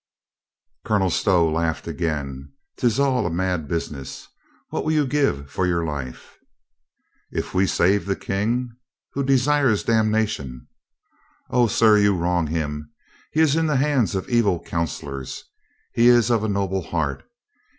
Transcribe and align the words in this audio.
Colonel 0.83 1.11
Stow 1.11 1.47
laughed 1.47 1.85
again." 1.87 2.53
'Tis 2.77 2.99
all 2.99 3.27
a 3.27 3.29
mad 3.29 3.67
bus 3.67 3.89
iness. 3.89 4.29
What 4.71 4.83
will 4.83 4.93
you 4.93 5.05
give 5.05 5.51
for 5.51 5.67
your 5.67 5.85
life?" 5.85 6.39
"If 7.29 7.53
we 7.53 7.67
save 7.67 8.07
the 8.07 8.15
King 8.15 8.71
—""Who 9.11 9.23
desires 9.23 9.83
damnation." 9.83 10.65
"O, 11.51 11.67
sir, 11.67 11.99
you 11.99 12.15
wrong 12.17 12.47
him. 12.47 12.91
He 13.31 13.41
is 13.41 13.55
in 13.55 13.67
the 13.67 13.75
hands 13.75 14.15
of 14.15 14.27
evil 14.27 14.59
counselors. 14.63 15.43
He 15.93 16.07
is 16.07 16.31
of 16.31 16.43
a 16.43 16.49
noble 16.49 16.81
heart. 16.81 17.21